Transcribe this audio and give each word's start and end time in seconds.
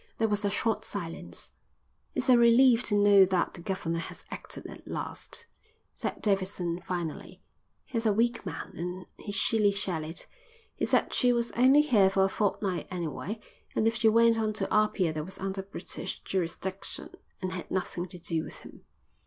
There 0.17 0.27
was 0.27 0.43
a 0.43 0.49
short 0.49 0.83
silence. 0.83 1.51
"It's 2.15 2.27
a 2.27 2.35
relief 2.35 2.81
to 2.85 2.95
know 2.95 3.23
that 3.25 3.53
the 3.53 3.61
governor 3.61 3.99
has 3.99 4.25
acted 4.31 4.65
at 4.65 4.87
last," 4.87 5.45
said 5.93 6.23
Davidson 6.23 6.81
finally. 6.81 7.43
"He's 7.85 8.07
a 8.07 8.11
weak 8.11 8.43
man 8.43 8.73
and 8.77 9.05
he 9.19 9.31
shilly 9.31 9.69
shallied. 9.71 10.23
He 10.75 10.87
said 10.87 11.13
she 11.13 11.31
was 11.31 11.51
only 11.51 11.81
here 11.81 12.09
for 12.09 12.25
a 12.25 12.29
fortnight 12.29 12.87
anyway, 12.89 13.39
and 13.75 13.87
if 13.87 13.93
she 13.97 14.09
went 14.09 14.39
on 14.39 14.53
to 14.53 14.73
Apia 14.73 15.13
that 15.13 15.23
was 15.23 15.37
under 15.37 15.61
British 15.61 16.23
jurisdiction 16.23 17.11
and 17.39 17.51
had 17.51 17.69
nothing 17.69 18.07
to 18.07 18.17
do 18.17 18.43
with 18.43 18.61
him." 18.61 18.81